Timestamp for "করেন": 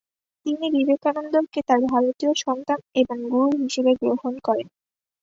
4.47-4.67